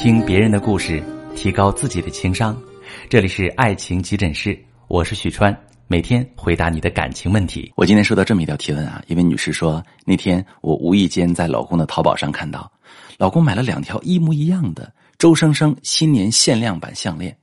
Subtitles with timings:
[0.00, 1.02] 听别人的故事，
[1.34, 2.56] 提高自己的情商。
[3.08, 4.56] 这里是爱情急诊室，
[4.86, 5.52] 我是许川，
[5.88, 7.72] 每天回答你的感情问题。
[7.74, 12.70] 我今天收到这么一条提问啊，一位女士说，那天我无意间在老公的淘宝上看到，
[13.18, 17.36] 老公买了两条一模一样的周生生新年限量版项链，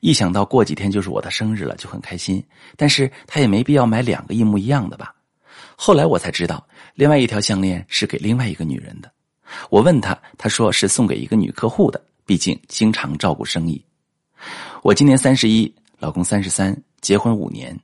[0.00, 2.42] 一想到过几天就是我的生日了，就很开心。
[2.78, 5.14] 但是他也没必要买两个一模一样的吧？
[5.84, 6.64] 后来我才知道，
[6.94, 9.10] 另外一条项链是给另外一个女人的。
[9.68, 13.84] 我问他，他说是送给一个女客户的，毕竟经常照顾生意。
[14.84, 17.76] 我今年三十一，老公三十三，结婚五年。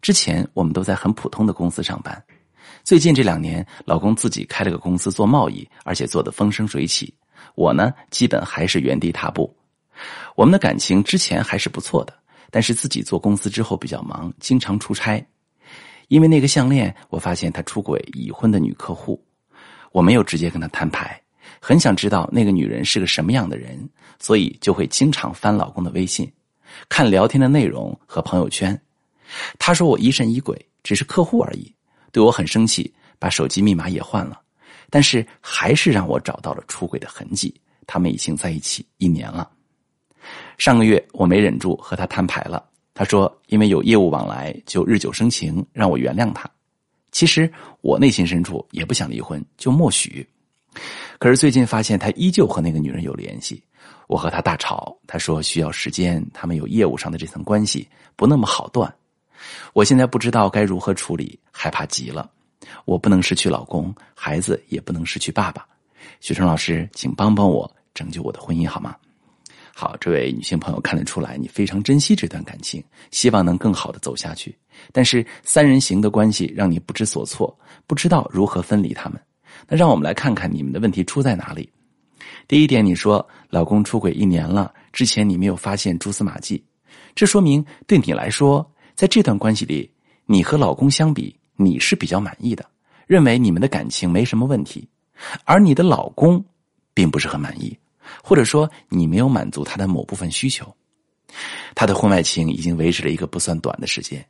[0.00, 2.24] 之前我们都在很普通的公司上班，
[2.84, 7.12] 最近这两年，老公自己开了个公司做贸易，而且做得风生水起。
[7.54, 9.54] 我呢，基本还是原地踏步。
[10.36, 12.14] 我们的感情之前还是不错的，
[12.50, 15.22] 但是自己做公司之后比较忙，经常出差。
[16.12, 19.18] 因为那个项链，我发现他出轨已婚的女客户，
[19.92, 21.18] 我没有直接跟他摊牌。
[21.58, 26.30] 很想知道那个女人是个什么样的人，所以就会经常翻老公的微信，
[26.86, 28.78] 看聊天的内容和朋友圈。
[29.58, 31.74] 他说我疑神疑鬼，只是客户而已，
[32.12, 34.38] 对我很生气，把手机密码也换了，
[34.90, 37.58] 但是还是让我找到了出轨的痕迹。
[37.86, 39.50] 他们已经在一起一年了。
[40.58, 42.62] 上个月我没忍住和他摊牌了，
[42.94, 46.50] 他说因为有业务往来就日久生情，让我原谅他。
[47.10, 50.26] 其实我内心深处也不想离婚，就默许。
[51.18, 53.62] 可是最近发现他依旧和那个女人有联系，
[54.08, 58.92] 我和他大吵，他说需要时间，他们有业务上的这层关系，不那么好断。
[59.72, 62.30] 我现在不知道该如何处理，害怕极了。
[62.84, 65.66] 我不能失去老公，孩子也不能失去爸爸。
[66.20, 68.96] 许成老师，请帮帮我，拯救我的婚姻好吗？
[69.74, 74.56] 好，这位女性朋友看得出来，你非常珍惜这段感情，希望能更好的走下去。
[74.92, 79.20] 但是三人行的关系让你不知所措，不知道如何分离他们。
[79.68, 81.68] 那让我们来看看你们的问题出在哪里。
[82.48, 86.62] 第一点，你说老公出轨一年了，之前你没有发现蛛丝马迹，
[87.14, 89.90] 这说明对你来说，在这段关系里，
[90.26, 92.64] 你和老公相比，你是比较满意的，
[93.06, 94.86] 认为你们的感情没什么问题，
[95.44, 96.44] 而你的老公，
[96.92, 97.76] 并不是很满意，
[98.22, 100.72] 或者说你没有满足他的某部分需求。
[101.74, 104.24] 他的婚外情已经维持了一个不算短的时间。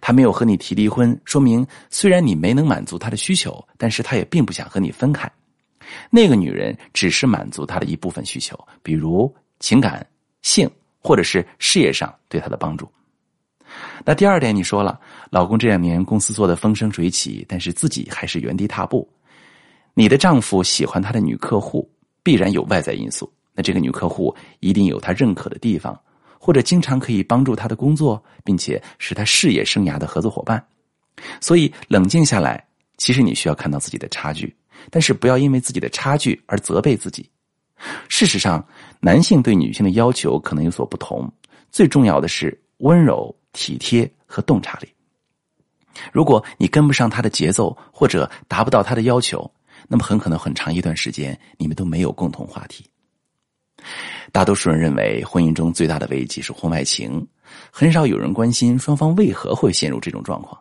[0.00, 5.30] 他没有和你提离婚，说明虽然你没能满足他的需求，但是他也并不想和你分开。
[6.10, 10.06] 那个女人只是满足他的一部分需求，比如情感、
[10.42, 10.70] 性
[11.00, 12.86] 或者是事业上对他的帮助。
[14.04, 19.08] 那第二点，你说了，老公这两年公司做的风生水起，但是自己还是原地踏步。
[19.94, 21.90] 你的丈夫喜欢他的女客户，
[22.22, 23.32] 必然有外在因素。
[23.58, 26.00] 那这个女客户一定有她认可的地方。
[26.40, 30.64] 或者经常可以帮助她的工作，并且是她事业生涯的合作伙伴，
[31.40, 32.64] 所以冷静下来，
[32.96, 34.56] 其实你需要看到自己的差距，
[34.88, 37.28] 但是不要因为自己的差距而责备自己。
[38.08, 38.64] 事实上，
[39.00, 41.28] 男性对女性的要求可能有所不同，
[41.72, 44.88] 最重要的是温柔、体贴和洞察力。
[46.12, 49.50] 如果你跟不上他的节奏，或者达不到他的要求，
[49.88, 52.88] 那么很可能很长一段时间你们都没有共同话题。
[54.32, 57.26] 大多数人认为，婚姻中最大的危机是婚外情，
[57.70, 60.58] 很少有人关心双方为何会陷入这种状况。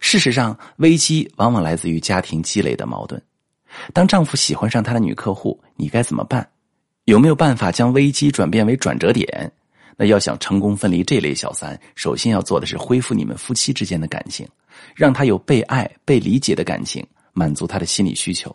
[0.00, 3.20] 事实上，危机往往来自于家庭积累的矛盾。
[3.92, 6.48] 当丈夫喜欢上他的女客户，你该怎么办？
[7.04, 9.52] 有没有办法将危机转变为转折点？
[9.98, 14.46] 那要想成功分离这类小三，首先要做的是恢复你们夫妻之间的感情，
[14.94, 18.54] 让他有被爱、被理解的感情，满足他的心理需求。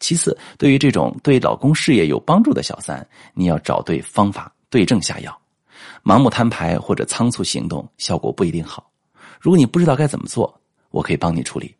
[0.00, 5.36] 其次，对于这种对老公事业有帮助的小三，你要找对方法，对症下药。
[6.04, 8.90] 盲目摊牌或者仓促行动，效果不一定好。
[9.40, 11.74] 如果你不知道该怎么做，我可以帮你处理。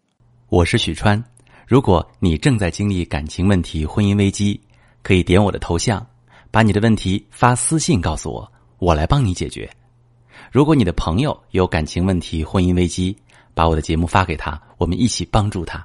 [0.48, 1.22] 我是许川，
[1.66, 4.60] 如果你正在经历感情问题、婚姻危机，
[5.02, 6.04] 可以点我的头像，
[6.50, 9.68] 把你的问题发私信告诉我，我来帮你解决。
[10.50, 13.16] 如果你的朋友有感情问题、婚姻危机，
[13.54, 15.84] 把我的节目发给他，我们一起帮助他。